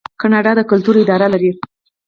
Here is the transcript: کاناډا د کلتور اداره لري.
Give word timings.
کاناډا 0.21 0.51
د 0.57 0.61
کلتور 0.71 0.95
اداره 0.99 1.27
لري. 1.33 1.51